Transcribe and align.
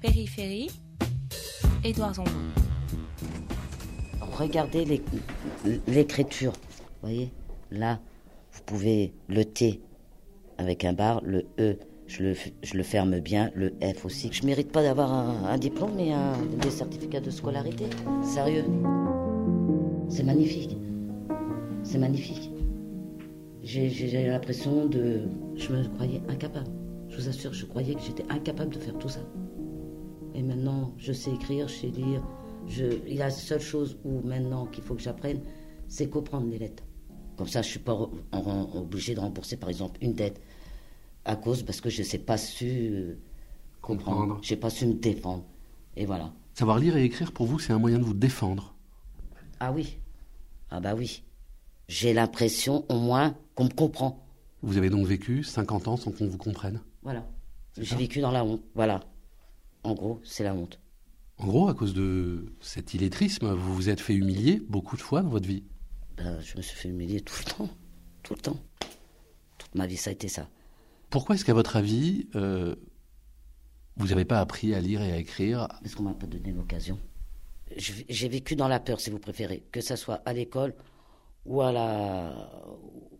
Périphérie, 0.00 0.70
Édouard 1.84 2.14
Zombo. 2.14 2.30
Regardez 4.20 4.84
l'é- 4.84 5.02
l'écriture. 5.88 6.52
Voyez 7.02 7.32
Là, 7.70 7.98
vous 8.52 8.62
pouvez 8.64 9.12
le 9.28 9.44
T 9.44 9.80
avec 10.56 10.84
un 10.84 10.92
bar, 10.92 11.20
le 11.24 11.46
E, 11.58 11.76
je 12.06 12.22
le, 12.22 12.82
ferme 12.82 13.18
bien, 13.20 13.50
le 13.54 13.74
F 13.82 14.04
aussi. 14.06 14.30
Je 14.32 14.46
mérite 14.46 14.72
pas 14.72 14.82
d'avoir 14.82 15.12
un, 15.12 15.58
diplôme 15.58 15.98
et 15.98 16.12
un, 16.12 16.32
des 16.62 16.70
certificats 16.70 17.20
de 17.20 17.30
scolarité. 17.30 17.84
Sérieux. 18.22 18.64
C'est 20.08 20.22
magnifique. 20.22 20.76
C'est 21.82 21.98
magnifique. 21.98 22.50
J'ai 23.62 24.26
l'impression 24.26 24.86
de... 24.86 25.22
Je 25.56 25.72
me 25.72 25.86
croyais 25.88 26.22
incapable. 26.28 26.70
Je 27.08 27.16
vous 27.16 27.28
assure, 27.28 27.52
je 27.52 27.66
croyais 27.66 27.94
que 27.94 28.00
j'étais 28.00 28.24
incapable 28.30 28.74
de 28.74 28.78
faire 28.78 28.96
tout 28.98 29.08
ça. 29.08 29.20
Et 30.38 30.42
maintenant, 30.44 30.92
je 30.98 31.12
sais 31.12 31.32
écrire, 31.32 31.66
je 31.66 31.74
sais 31.74 31.88
lire. 31.88 32.22
Je, 32.68 32.84
il 33.08 33.14
y 33.14 33.20
a 33.20 33.24
la 33.24 33.30
seule 33.32 33.60
chose 33.60 33.98
où 34.04 34.20
maintenant 34.20 34.66
qu'il 34.66 34.84
faut 34.84 34.94
que 34.94 35.02
j'apprenne, 35.02 35.40
c'est 35.88 36.08
comprendre 36.08 36.46
les 36.48 36.58
lettres. 36.58 36.84
Comme 37.36 37.48
ça, 37.48 37.60
je 37.62 37.68
suis 37.68 37.80
pas 37.80 37.92
en- 37.94 38.10
en- 38.30 38.76
obligé 38.76 39.14
de 39.16 39.20
rembourser, 39.20 39.56
par 39.56 39.68
exemple, 39.68 39.98
une 40.00 40.12
dette 40.12 40.40
à 41.24 41.34
cause 41.34 41.64
parce 41.64 41.80
que 41.80 41.90
je 41.90 42.02
ne 42.02 42.06
sais 42.06 42.18
pas 42.18 42.36
su 42.38 42.66
euh, 42.92 43.18
comprendre. 43.82 44.18
Comprendre. 44.20 44.40
Je 44.44 44.54
n'ai 44.54 44.60
pas 44.60 44.70
su 44.70 44.86
me 44.86 44.94
défendre. 44.94 45.44
Et 45.96 46.06
voilà. 46.06 46.32
Savoir 46.54 46.78
lire 46.78 46.96
et 46.96 47.02
écrire, 47.04 47.32
pour 47.32 47.46
vous, 47.46 47.58
c'est 47.58 47.72
un 47.72 47.78
moyen 47.80 47.98
de 47.98 48.04
vous 48.04 48.14
défendre. 48.14 48.74
Ah 49.58 49.72
oui. 49.72 49.98
Ah 50.70 50.78
bah 50.78 50.94
oui. 50.96 51.24
J'ai 51.88 52.12
l'impression, 52.12 52.84
au 52.88 52.98
moins, 53.00 53.34
qu'on 53.56 53.64
me 53.64 53.70
comprend. 53.70 54.24
Vous 54.62 54.76
avez 54.76 54.90
donc 54.90 55.04
vécu 55.04 55.42
50 55.42 55.88
ans 55.88 55.96
sans 55.96 56.12
qu'on 56.12 56.28
vous 56.28 56.38
comprenne. 56.38 56.80
Voilà. 57.02 57.26
J'ai 57.76 57.96
vécu 57.96 58.20
dans 58.20 58.30
la 58.30 58.44
honte. 58.44 58.62
Voilà. 58.76 59.00
En 59.82 59.94
gros, 59.94 60.20
c'est 60.24 60.44
la 60.44 60.54
honte. 60.54 60.78
En 61.38 61.46
gros, 61.46 61.68
à 61.68 61.74
cause 61.74 61.94
de 61.94 62.52
cet 62.60 62.94
illettrisme, 62.94 63.52
vous 63.52 63.74
vous 63.74 63.88
êtes 63.88 64.00
fait 64.00 64.14
humilier 64.14 64.60
beaucoup 64.68 64.96
de 64.96 65.02
fois 65.02 65.22
dans 65.22 65.28
votre 65.28 65.46
vie. 65.46 65.64
Ben, 66.16 66.40
je 66.40 66.56
me 66.56 66.62
suis 66.62 66.76
fait 66.76 66.88
humilier 66.88 67.20
tout 67.20 67.36
le 67.46 67.50
temps. 67.52 67.70
Tout 68.22 68.34
le 68.34 68.40
temps. 68.40 68.60
Toute 69.56 69.74
ma 69.74 69.86
vie, 69.86 69.96
ça 69.96 70.10
a 70.10 70.12
été 70.12 70.26
ça. 70.28 70.48
Pourquoi 71.10 71.36
est-ce 71.36 71.44
qu'à 71.44 71.54
votre 71.54 71.76
avis, 71.76 72.28
euh, 72.34 72.74
vous 73.96 74.08
n'avez 74.08 74.24
pas 74.24 74.40
appris 74.40 74.74
à 74.74 74.80
lire 74.80 75.00
et 75.00 75.12
à 75.12 75.16
écrire 75.16 75.68
Parce 75.82 75.94
qu'on 75.94 76.02
m'a 76.02 76.14
pas 76.14 76.26
donné 76.26 76.52
l'occasion. 76.52 76.98
J'ai 77.76 78.28
vécu 78.28 78.56
dans 78.56 78.68
la 78.68 78.80
peur, 78.80 79.00
si 79.00 79.10
vous 79.10 79.18
préférez, 79.18 79.62
que 79.70 79.80
ça 79.80 79.96
soit 79.96 80.22
à 80.24 80.32
l'école 80.32 80.74
ou 81.44 81.60
à 81.60 81.70
la 81.70 82.50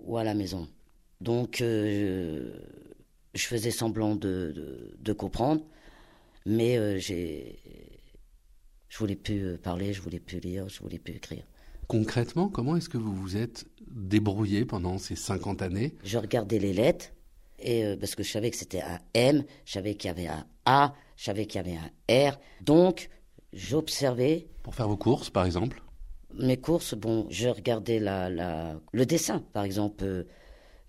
ou 0.01 0.17
à 0.17 0.25
la 0.25 0.35
maison. 0.35 0.69
Donc, 1.21 1.61
euh, 1.61 2.51
je 3.35 3.47
faisais 3.47 3.71
semblant 3.71 4.17
de, 4.17 4.53
de, 4.55 4.97
de 4.99 5.13
comprendre, 5.13 5.63
mais 6.49 6.79
euh, 6.79 6.99
j'ai, 6.99 7.59
je 8.89 8.99
voulais 8.99 9.17
plus 9.17 9.45
euh, 9.45 9.59
parler, 9.59 9.93
je 9.93 10.01
voulais 10.01 10.19
plus 10.19 10.41
lire, 10.41 10.69
je 10.69 10.81
voulais 10.81 10.99
plus 10.99 11.15
écrire. 11.15 11.45
Concrètement, 11.87 12.49
comment 12.49 12.77
est-ce 12.77 12.89
que 12.89 12.99
vous 12.99 13.15
vous 13.15 13.37
êtes 13.37 13.67
débrouillé 13.91 14.65
pendant 14.65 14.99
ces 14.99 15.15
50 15.15 15.63
années? 15.63 15.95
Je 16.05 16.19
regardais 16.19 16.59
les 16.59 16.73
lettres 16.73 17.13
et 17.59 17.85
euh, 17.85 17.97
parce 17.97 18.15
que 18.15 18.23
je 18.23 18.31
savais 18.31 18.51
que 18.51 18.57
c'était 18.57 18.81
un 18.81 18.99
M, 19.15 19.45
je 19.65 19.73
savais 19.73 19.95
qu'il 19.95 20.09
y 20.09 20.11
avait 20.11 20.27
un 20.27 20.47
A, 20.65 20.95
je 21.17 21.25
savais 21.25 21.47
qu'il 21.47 21.57
y 21.57 21.65
avait 21.65 21.77
un 21.77 22.31
R. 22.31 22.39
Donc, 22.63 23.11
j'observais 23.53 24.49
pour 24.63 24.75
faire 24.75 24.89
vos 24.89 24.97
courses, 24.97 25.31
par 25.31 25.45
exemple? 25.45 25.83
mes 26.35 26.57
courses, 26.59 26.95
bon, 26.95 27.27
je 27.31 27.49
regardais 27.49 27.99
la, 27.99 28.29
la, 28.29 28.79
le 28.93 29.07
dessin, 29.07 29.43
par 29.53 29.65
exemple, 29.65 30.05
euh, 30.05 30.25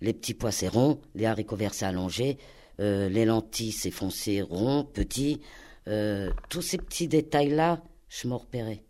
les 0.00 0.12
petits 0.12 0.34
pois 0.34 0.52
c'est 0.52 0.68
rond, 0.68 1.00
les 1.14 1.26
haricots 1.26 1.56
verts 1.56 1.74
c'est 1.74 1.86
allongé, 1.86 2.38
euh, 2.80 3.08
les 3.08 3.24
lentilles 3.24 3.72
c'est 3.72 3.90
foncé, 3.90 4.42
rond, 4.42 4.84
petit. 4.84 5.40
Euh, 5.88 6.30
tous 6.48 6.62
ces 6.62 6.78
petits 6.78 7.08
détails-là, 7.08 7.82
je 8.08 8.28
m'en 8.28 8.38
repérais. 8.38 8.82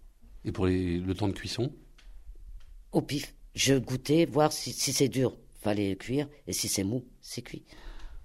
Et 0.45 0.53
pour 0.53 0.67
les- 0.67 0.99
le 0.99 1.15
temps 1.15 1.29
de 1.29 1.33
cuisson? 1.33 1.73
Au 2.93 3.03
pif, 3.03 3.35
je 3.55 3.75
goûtais, 3.75 4.25
voir 4.27 4.53
si, 4.53 4.73
si 4.73 4.93
c'est 4.93 5.09
dur, 5.09 5.37
fallait 5.61 5.95
cuire, 5.97 6.29
et 6.47 6.53
si 6.53 6.67
c'est 6.69 6.85
mou, 6.85 7.05
c'est 7.21 7.43
cuit. 7.43 7.65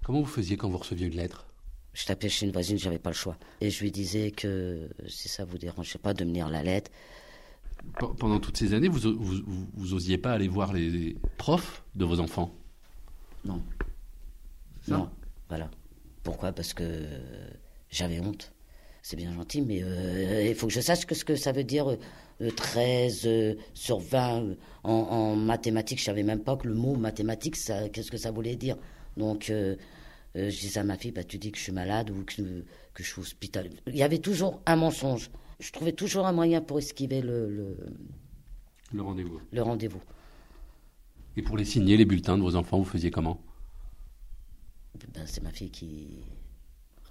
Comment 0.04 0.20
vous 0.20 0.26
faisiez 0.26 0.56
quand 0.56 0.68
vous 0.68 0.78
receviez 0.78 1.06
une 1.06 1.16
lettre? 1.16 1.46
Je 1.92 2.04
tapais 2.04 2.28
chez 2.28 2.44
une 2.46 2.52
voisine, 2.52 2.78
j'avais 2.78 2.98
pas 2.98 3.10
le 3.10 3.16
choix. 3.16 3.38
Et 3.60 3.70
je 3.70 3.82
lui 3.82 3.90
disais 3.90 4.30
que 4.30 4.88
si 5.08 5.28
ça 5.28 5.44
vous 5.44 5.56
dérangeait 5.58 5.98
pas 5.98 6.12
de 6.14 6.24
me 6.24 6.32
lire 6.32 6.48
la 6.48 6.62
lettre, 6.62 6.90
Pe- 8.00 8.14
Pendant 8.18 8.40
toutes 8.40 8.56
ces 8.56 8.74
années, 8.74 8.88
vous, 8.88 8.98
vous, 9.16 9.42
vous- 9.46 9.68
vous 9.72 9.94
osiez 9.94 10.18
pas 10.18 10.32
aller 10.32 10.48
voir 10.48 10.72
les 10.72 11.16
profs 11.38 11.84
de 11.94 12.04
vos 12.04 12.18
enfants? 12.20 12.52
Non? 13.44 13.62
Non, 14.88 15.08
voilà. 15.48 15.70
Pourquoi? 16.22 16.52
Parce 16.52 16.74
que 16.74 17.04
j'avais 17.90 18.20
honte. 18.20 18.52
C'est 19.02 19.16
bien 19.16 19.32
gentil, 19.32 19.62
mais 19.62 19.82
euh, 19.84 20.48
il 20.48 20.54
faut 20.56 20.66
que 20.66 20.72
je 20.72 20.80
sache 20.80 21.06
que 21.06 21.14
ce 21.14 21.24
que 21.24 21.36
ça 21.36 21.52
veut 21.52 21.62
dire 21.62 21.88
euh, 21.92 21.96
euh, 22.42 22.50
13 22.50 23.22
euh, 23.26 23.54
sur 23.72 24.00
20 24.00 24.42
euh, 24.42 24.54
en, 24.82 24.90
en 24.92 25.36
mathématiques. 25.36 26.00
Je 26.00 26.04
savais 26.04 26.24
même 26.24 26.42
pas 26.42 26.56
que 26.56 26.66
le 26.66 26.74
mot 26.74 26.96
mathématiques, 26.96 27.54
qu'est-ce 27.92 28.10
que 28.10 28.16
ça 28.16 28.32
voulait 28.32 28.56
dire. 28.56 28.76
Donc, 29.16 29.48
euh, 29.50 29.76
je 30.34 30.48
disais 30.58 30.80
à 30.80 30.84
ma 30.84 30.96
fille, 30.98 31.12
bah, 31.12 31.22
tu 31.22 31.38
dis 31.38 31.52
que 31.52 31.58
je 31.58 31.62
suis 31.62 31.72
malade 31.72 32.10
ou 32.10 32.24
que, 32.24 32.42
que 32.94 33.02
je 33.04 33.08
suis 33.08 33.20
hospitalisé. 33.20 33.76
Il 33.86 33.96
y 33.96 34.02
avait 34.02 34.18
toujours 34.18 34.60
un 34.66 34.74
mensonge. 34.76 35.30
Je 35.60 35.70
trouvais 35.70 35.92
toujours 35.92 36.26
un 36.26 36.32
moyen 36.32 36.60
pour 36.60 36.78
esquiver 36.78 37.22
le, 37.22 37.48
le, 37.48 37.76
Le 38.92 39.02
rendez-vous. 39.02 39.40
le 39.52 39.62
rendez-vous. 39.62 40.02
Et 41.36 41.42
pour 41.42 41.56
les 41.56 41.64
signer, 41.64 41.96
les 41.96 42.04
bulletins 42.04 42.36
de 42.36 42.42
vos 42.42 42.56
enfants, 42.56 42.78
vous 42.78 42.84
faisiez 42.84 43.10
comment? 43.12 43.40
Ben, 45.14 45.24
c'est 45.26 45.42
ma 45.42 45.50
fille 45.50 45.70
qui. 45.70 46.18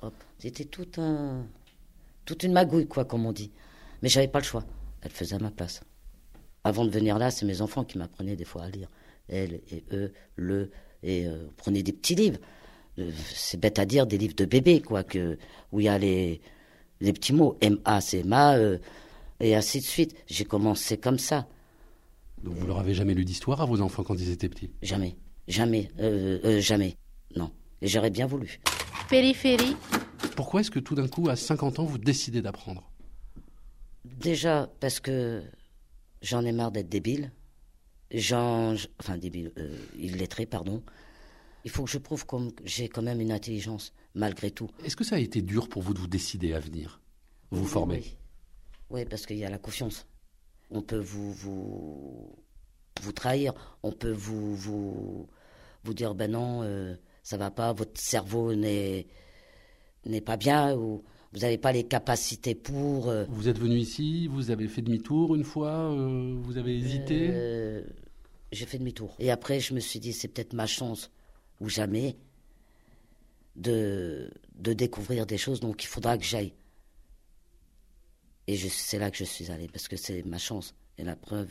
Hop. 0.01 0.13
C'était 0.39 0.65
tout 0.65 0.87
un. 0.97 1.45
Toute 2.25 2.43
une 2.43 2.53
magouille, 2.53 2.87
quoi, 2.87 3.05
comme 3.05 3.25
on 3.25 3.31
dit. 3.31 3.51
Mais 4.01 4.09
j'avais 4.09 4.27
pas 4.27 4.39
le 4.39 4.45
choix. 4.45 4.65
Elle 5.01 5.11
faisait 5.11 5.35
à 5.35 5.39
ma 5.39 5.51
place. 5.51 5.81
Avant 6.63 6.85
de 6.85 6.89
venir 6.89 7.19
là, 7.19 7.29
c'est 7.29 7.45
mes 7.45 7.61
enfants 7.61 7.83
qui 7.83 7.97
m'apprenaient 7.97 8.35
des 8.35 8.45
fois 8.45 8.63
à 8.63 8.69
lire. 8.69 8.89
Elle 9.27 9.61
et 9.71 9.83
eux, 9.91 10.11
le. 10.35 10.71
Et 11.03 11.27
euh, 11.27 11.47
on 11.49 11.53
prenait 11.53 11.83
des 11.83 11.93
petits 11.93 12.15
livres. 12.15 12.39
Euh, 12.97 13.11
c'est 13.33 13.59
bête 13.59 13.77
à 13.77 13.85
dire, 13.85 14.07
des 14.07 14.17
livres 14.17 14.35
de 14.35 14.45
bébé, 14.45 14.81
quoi, 14.81 15.03
que, 15.03 15.37
où 15.71 15.79
il 15.79 15.85
y 15.85 15.89
a 15.89 15.97
les, 15.97 16.41
les 17.01 17.13
petits 17.13 17.33
mots. 17.33 17.57
M-A, 17.61 18.01
c'est 18.01 18.23
ma, 18.23 18.55
euh, 18.55 18.79
et 19.39 19.55
ainsi 19.55 19.79
de 19.79 19.85
suite. 19.85 20.15
J'ai 20.27 20.45
commencé 20.45 20.97
comme 20.97 21.19
ça. 21.19 21.47
Donc 22.43 22.55
vous 22.55 22.67
leur 22.67 22.79
avez 22.79 22.93
jamais 22.93 23.13
lu 23.13 23.25
d'histoire 23.25 23.61
à 23.61 23.65
vos 23.65 23.81
enfants 23.81 24.03
quand 24.03 24.15
ils 24.15 24.31
étaient 24.31 24.49
petits? 24.49 24.71
Jamais. 24.81 25.15
Jamais. 25.47 25.89
Euh, 25.99 26.39
euh, 26.43 26.59
jamais. 26.61 26.97
Non. 27.35 27.51
Et 27.81 27.87
j'aurais 27.87 28.09
bien 28.09 28.25
voulu. 28.27 28.59
Périphérie, 29.09 29.75
Pourquoi 30.35 30.61
est-ce 30.61 30.71
que 30.71 30.79
tout 30.79 30.95
d'un 30.95 31.07
coup, 31.07 31.29
à 31.29 31.35
50 31.35 31.79
ans, 31.79 31.85
vous 31.85 31.97
décidez 31.97 32.41
d'apprendre? 32.41 32.89
Déjà 34.05 34.69
parce 34.79 34.99
que 34.99 35.43
j'en 36.21 36.43
ai 36.45 36.51
marre 36.51 36.71
d'être 36.71 36.89
débile. 36.89 37.31
J'en, 38.11 38.75
enfin 38.99 39.17
débile, 39.17 39.51
euh, 39.57 39.77
illettré, 39.97 40.45
pardon. 40.45 40.81
Il 41.63 41.71
faut 41.71 41.83
que 41.83 41.89
je 41.89 41.97
prouve 41.97 42.25
que 42.25 42.35
j'ai 42.63 42.87
quand 42.87 43.01
même 43.01 43.19
une 43.19 43.31
intelligence, 43.31 43.93
malgré 44.13 44.51
tout. 44.51 44.69
Est-ce 44.83 44.95
que 44.95 45.03
ça 45.03 45.15
a 45.15 45.19
été 45.19 45.41
dur 45.41 45.67
pour 45.67 45.81
vous 45.81 45.93
de 45.93 45.99
vous 45.99 46.07
décider 46.07 46.53
à 46.53 46.59
venir? 46.59 47.01
Vous 47.51 47.65
former 47.65 47.97
Oui, 47.97 48.15
Oui, 48.91 49.05
parce 49.05 49.25
qu'il 49.25 49.37
y 49.37 49.45
a 49.45 49.49
la 49.49 49.57
confiance. 49.57 50.07
On 50.69 50.81
peut 50.81 50.99
vous, 50.99 51.33
vous, 51.33 52.35
vous 53.01 53.11
trahir. 53.11 53.53
On 53.83 53.91
peut 53.91 54.11
vous, 54.11 54.55
vous, 54.55 55.27
vous 55.83 55.93
dire, 55.93 56.13
ben 56.13 56.31
non, 56.31 56.61
euh, 56.63 56.95
ça 57.25 57.37
va 57.37 57.49
pas, 57.49 57.73
votre 57.73 57.99
cerveau 57.99 58.53
n'est, 58.53 59.07
n'est 60.05 60.21
pas 60.21 60.37
bien, 60.37 60.75
ou 60.77 61.03
vous 61.33 61.39
n'avez 61.39 61.57
pas 61.57 61.71
les 61.71 61.83
capacités 61.83 62.53
pour. 62.53 63.09
euh, 63.09 63.25
Vous 63.29 63.47
êtes 63.47 63.57
venu 63.57 63.77
ici, 63.77 64.27
vous 64.27 64.51
avez 64.51 64.67
fait 64.67 64.83
demi-tour 64.83 65.35
une 65.35 65.43
fois, 65.43 65.91
euh, 65.91 66.35
vous 66.39 66.57
avez 66.57 66.77
hésité 66.77 67.29
Euh, 67.31 67.83
j'ai 68.51 68.67
fait 68.67 68.77
demi-tour. 68.77 69.15
Et 69.17 69.31
après, 69.31 69.59
je 69.59 69.73
me 69.73 69.79
suis 69.79 69.99
dit, 69.99 70.13
c'est 70.13 70.27
peut-être 70.27 70.53
ma 70.53 70.67
chance, 70.67 71.09
ou 71.59 71.67
jamais, 71.67 72.15
de, 73.55 74.29
de 74.59 74.73
découvrir 74.73 75.25
des 75.25 75.39
choses, 75.39 75.59
donc 75.59 75.83
il 75.83 75.87
faudra 75.87 76.19
que 76.19 76.23
j'aille. 76.23 76.53
Et 78.45 78.55
c'est 78.55 78.99
là 78.99 79.09
que 79.09 79.17
je 79.17 79.23
suis 79.23 79.49
allé, 79.49 79.67
parce 79.67 79.87
que 79.87 79.97
c'est 79.97 80.21
ma 80.23 80.37
chance. 80.37 80.75
Et 80.99 81.03
la 81.03 81.15
preuve. 81.15 81.49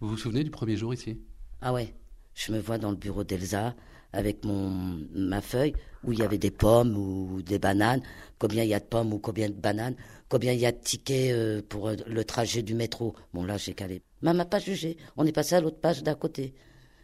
Vous 0.00 0.08
vous 0.08 0.16
souvenez 0.16 0.42
du 0.42 0.50
premier 0.50 0.76
jour 0.76 0.92
ici? 0.92 1.20
Ah 1.60 1.72
ouais, 1.72 1.94
je 2.34 2.52
me 2.52 2.58
vois 2.58 2.78
dans 2.78 2.90
le 2.90 2.96
bureau 2.96 3.24
d'Elsa 3.24 3.74
avec 4.12 4.44
mon 4.44 4.98
ma 5.14 5.40
feuille 5.40 5.74
où 6.04 6.12
il 6.12 6.18
y 6.18 6.22
avait 6.22 6.38
des 6.38 6.50
pommes 6.50 6.96
ou 6.96 7.42
des 7.42 7.58
bananes, 7.58 8.02
combien 8.38 8.62
il 8.64 8.68
y 8.68 8.74
a 8.74 8.80
de 8.80 8.84
pommes 8.84 9.12
ou 9.12 9.18
combien 9.18 9.48
de 9.48 9.54
bananes, 9.54 9.94
combien 10.28 10.52
il 10.52 10.60
y 10.60 10.66
a 10.66 10.72
de 10.72 10.78
tickets 10.78 11.32
euh, 11.32 11.62
pour 11.66 11.88
euh, 11.88 11.96
le 12.06 12.24
trajet 12.24 12.62
du 12.62 12.74
métro? 12.74 13.14
Bon 13.32 13.44
là 13.44 13.56
j'ai 13.56 13.74
calé. 13.74 14.02
Mais 14.20 14.30
elle 14.30 14.36
m'a 14.36 14.44
pas 14.44 14.58
jugé. 14.58 14.96
On 15.16 15.26
est 15.26 15.32
passé 15.32 15.54
à 15.54 15.60
l'autre 15.60 15.80
page 15.80 16.02
d'à 16.02 16.14
côté. 16.14 16.54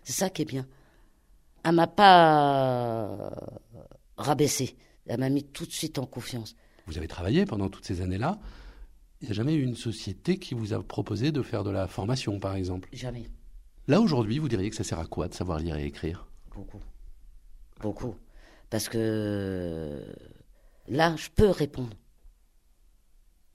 C'est 0.04 0.12
ça 0.12 0.30
qui 0.30 0.42
est 0.42 0.46
bien. 0.46 0.66
Elle 1.64 1.74
m'a 1.74 1.86
pas 1.86 3.08
euh, 3.12 3.30
rabaissé. 4.16 4.76
Elle 5.06 5.20
m'a 5.20 5.30
mis 5.30 5.44
tout 5.44 5.66
de 5.66 5.72
suite 5.72 5.98
en 5.98 6.06
confiance. 6.06 6.54
Vous 6.86 6.98
avez 6.98 7.08
travaillé 7.08 7.44
pendant 7.44 7.68
toutes 7.68 7.84
ces 7.84 8.00
années-là. 8.00 8.38
Il 9.20 9.26
n'y 9.26 9.32
a 9.32 9.34
jamais 9.34 9.54
eu 9.54 9.62
une 9.62 9.74
société 9.74 10.38
qui 10.38 10.54
vous 10.54 10.72
a 10.72 10.82
proposé 10.82 11.32
de 11.32 11.42
faire 11.42 11.64
de 11.64 11.70
la 11.70 11.88
formation, 11.88 12.38
par 12.38 12.54
exemple? 12.54 12.88
Jamais. 12.92 13.26
Là, 13.88 14.02
aujourd'hui, 14.02 14.38
vous 14.38 14.48
diriez 14.48 14.68
que 14.68 14.76
ça 14.76 14.84
sert 14.84 14.98
à 14.98 15.06
quoi 15.06 15.28
de 15.28 15.34
savoir 15.34 15.58
lire 15.60 15.76
et 15.76 15.86
écrire? 15.86 16.28
Beaucoup. 16.54 16.80
Beaucoup. 17.80 18.16
Parce 18.68 18.86
que 18.86 20.04
là, 20.88 21.16
je 21.16 21.30
peux 21.34 21.48
répondre. 21.48 21.96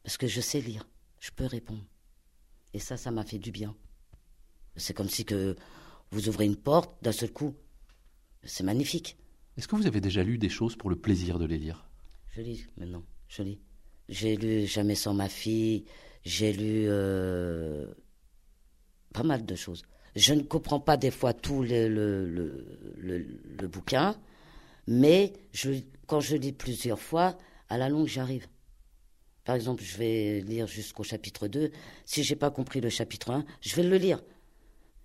Parce 0.03 0.17
que 0.17 0.25
je 0.25 0.41
sais 0.41 0.59
lire, 0.59 0.89
je 1.19 1.29
peux 1.29 1.45
répondre. 1.45 1.85
Et 2.73 2.79
ça, 2.79 2.97
ça 2.97 3.11
m'a 3.11 3.23
fait 3.23 3.37
du 3.37 3.51
bien. 3.51 3.75
C'est 4.75 4.95
comme 4.95 5.07
si 5.07 5.23
que 5.23 5.55
vous 6.09 6.29
ouvrez 6.29 6.45
une 6.45 6.55
porte 6.55 6.91
d'un 7.03 7.11
seul 7.11 7.31
coup. 7.31 7.55
C'est 8.43 8.63
magnifique. 8.63 9.17
Est-ce 9.55 9.67
que 9.67 9.75
vous 9.75 9.85
avez 9.85 10.01
déjà 10.01 10.23
lu 10.23 10.39
des 10.39 10.49
choses 10.49 10.75
pour 10.75 10.89
le 10.89 10.95
plaisir 10.95 11.37
de 11.37 11.45
les 11.45 11.59
lire? 11.59 11.87
Je 12.31 12.41
lis 12.41 12.65
maintenant, 12.77 13.03
je 13.27 13.43
lis. 13.43 13.61
J'ai 14.09 14.35
lu 14.35 14.65
Jamais 14.65 14.95
sans 14.95 15.13
ma 15.13 15.29
fille, 15.29 15.85
j'ai 16.25 16.51
lu 16.51 16.85
euh, 16.87 17.85
pas 19.13 19.21
mal 19.21 19.45
de 19.45 19.55
choses. 19.55 19.83
Je 20.15 20.33
ne 20.33 20.41
comprends 20.41 20.79
pas 20.79 20.97
des 20.97 21.11
fois 21.11 21.33
tout 21.33 21.63
le, 21.63 21.87
le, 21.87 22.65
le, 22.97 23.67
bouquin, 23.67 24.15
mais 24.87 25.33
je, 25.53 25.71
quand 26.05 26.19
je 26.19 26.35
lis 26.35 26.51
plusieurs 26.51 26.99
fois, 26.99 27.37
à 27.69 27.77
la 27.77 27.89
longue, 27.89 28.07
j'arrive. 28.07 28.47
Par 29.43 29.55
exemple, 29.55 29.83
je 29.83 29.97
vais 29.97 30.41
lire 30.41 30.67
jusqu'au 30.67 31.03
chapitre 31.03 31.47
2. 31.47 31.71
Si 32.05 32.23
j'ai 32.23 32.35
pas 32.35 32.51
compris 32.51 32.79
le 32.79 32.89
chapitre 32.89 33.31
1, 33.31 33.43
je 33.61 33.75
vais 33.75 33.83
le 33.83 33.97
lire. 33.97 34.21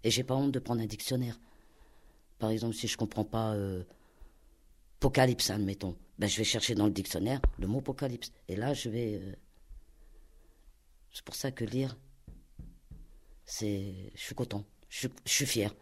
Et 0.05 0.11
j'ai 0.11 0.23
pas 0.23 0.35
honte 0.35 0.53
de 0.53 0.59
prendre 0.59 0.83
un 0.83 0.87
dictionnaire. 0.87 1.41
Par 2.39 2.51
exemple, 2.51 2.75
si 2.75 2.87
je 2.87 2.97
comprends 2.97 3.25
pas 3.25 3.55
euh, 3.55 3.83
apocalypse, 4.99 5.51
admettons, 5.51 5.97
ben, 6.19 6.29
je 6.29 6.37
vais 6.37 6.45
chercher 6.45 6.75
dans 6.75 6.87
le 6.87 6.93
dictionnaire 6.93 7.41
le 7.59 7.67
mot 7.67 7.79
apocalypse. 7.79 8.31
Et 8.47 8.57
là, 8.57 8.75
je 8.75 8.89
vais. 8.91 9.15
Euh, 9.15 9.33
c'est 11.13 11.25
pour 11.25 11.35
ça 11.35 11.51
que 11.51 11.65
lire, 11.65 11.97
c'est. 13.45 14.13
Je 14.15 14.21
suis 14.21 14.35
content. 14.35 14.65
Je, 14.89 15.09
je 15.25 15.33
suis 15.33 15.47
fier. 15.47 15.75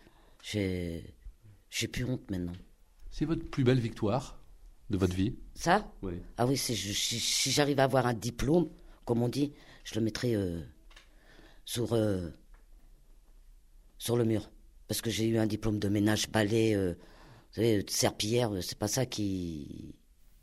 J'ai. 0.43 1.15
Plus 1.93 2.05
honte 2.05 2.31
maintenant. 2.31 2.55
C'est 3.11 3.27
votre 3.27 3.45
plus 3.45 3.63
belle 3.63 3.79
victoire 3.79 4.41
de 4.89 4.97
votre 4.97 5.15
vie 5.15 5.37
Ça? 5.55 5.93
Oui. 6.03 6.15
Ah 6.37 6.47
oui, 6.47 6.57
si, 6.57 6.75
si, 6.75 7.51
j'arrive 7.51 7.81
à 7.81 7.85
avoir 7.85 8.07
un 8.07 8.15
diplôme, 8.15 8.71
comme 9.05 9.23
on 9.23 9.29
dit, 9.29 9.53
je 9.85 9.95
le 9.95 10.01
mettrai 10.01 10.35
euh, 10.35 10.61
sur, 11.65 11.93
euh, 11.93 12.31
sur 13.99 14.17
le 14.17 14.25
mur. 14.25 14.51
Parce 14.89 15.03
que 15.03 15.11
j'ai 15.11 15.27
eu 15.27 15.39
un 15.39 15.47
diplôme 15.47 15.79
de 15.79 15.89
ménage 15.89 16.31
balai, 16.31 16.75
euh, 16.75 16.93
vous 16.93 17.55
savez, 17.55 17.85
serpillière, 17.89 18.51
c'est 18.63 18.79
pas 18.79 18.89
ça 18.89 19.05
qui, 19.05 19.95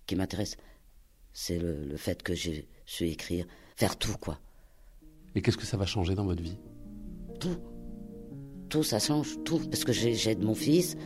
qui 0.06 0.16
m'intéresse. 0.16 0.58
C'est 1.32 1.58
le, 1.58 1.86
le, 1.86 1.98
fait 1.98 2.22
que 2.22 2.36
j'ai 2.36 2.68
su 2.86 3.08
écrire, 3.08 3.46
faire 3.76 3.98
tout, 3.98 4.18
quoi. 4.18 4.40
Et 5.34 5.42
qu'est-ce 5.42 5.58
que 5.58 5.66
ça 5.66 5.78
va 5.78 5.86
changer 5.86 6.14
dans 6.14 6.26
votre 6.26 6.44
vie? 6.44 6.58
Tout. 7.40 7.58
Ça 8.82 9.00
change, 9.00 9.38
tout. 9.44 9.60
Parce 9.70 9.84
que 9.84 9.94
j'aide 9.94 10.42
mon 10.42 10.56
fils, 10.56 10.98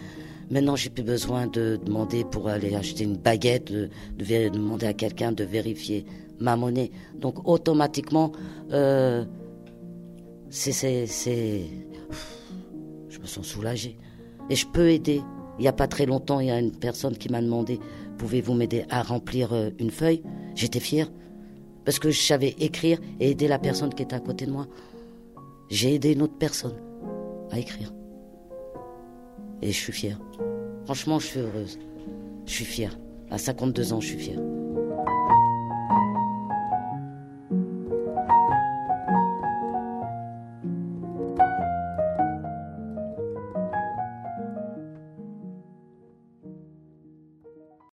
Maintenant, 0.50 0.78
j'ai 0.78 0.90
plus 0.90 1.04
besoin 1.04 1.46
de 1.48 1.78
demander 1.84 2.24
pour 2.24 2.48
aller 2.48 2.74
acheter 2.74 3.04
une 3.04 3.18
baguette, 3.18 3.70
de, 3.70 3.90
demander 4.18 4.86
à 4.86 4.94
quelqu'un 4.94 5.34
de 5.34 5.44
vérifier 5.44 6.06
ma 6.40 6.56
monnaie. 6.56 6.90
Donc, 7.16 7.46
automatiquement, 7.50 8.32
euh, 8.72 9.26
c'est, 10.50 11.06
je 13.10 13.20
me 13.20 13.26
sens 13.26 13.46
soulagé. 13.46 13.98
Et 14.50 14.56
je 14.56 14.66
peux 14.66 14.90
aider. 14.90 15.22
Il 15.60 15.64
n'y 15.64 15.68
a 15.68 15.74
pas 15.74 15.88
très 15.88 16.06
longtemps, 16.06 16.40
il 16.40 16.48
y 16.48 16.52
a 16.52 16.60
une 16.60 16.72
personne 16.72 17.18
qui 17.18 17.30
m'a 17.30 17.42
demandé 17.42 17.80
Pouvez-vous 18.18 18.54
m'aider 18.54 18.86
à 18.90 19.04
remplir 19.04 19.54
euh, 19.54 19.70
une 19.80 19.92
feuille? 19.92 20.24
J'étais 20.56 20.80
fier. 20.80 21.12
Parce 21.86 22.00
que 22.00 22.10
je 22.10 22.20
savais 22.20 22.56
écrire 22.60 23.00
et 23.20 23.32
aider 23.32 23.48
la 23.48 23.60
personne 23.60 23.94
qui 23.94 24.02
était 24.02 24.16
à 24.16 24.20
côté 24.20 24.46
de 24.46 24.52
moi. 24.52 24.66
J'ai 25.70 25.96
aidé 25.96 26.14
une 26.14 26.24
autre 26.24 26.38
personne 26.40 26.76
à 27.52 27.60
écrire. 27.60 27.94
Et 29.62 29.72
je 29.72 29.78
suis 29.78 29.94
fière. 29.94 30.20
Franchement, 30.86 31.20
je 31.20 31.28
suis 31.28 31.40
heureuse. 31.40 31.80
Je 32.46 32.52
suis 32.52 32.66
fière. 32.66 32.98
À 33.30 33.38
52 33.38 33.94
ans, 33.94 34.00
je 34.00 34.08
suis 34.08 34.20
fière. 34.20 34.40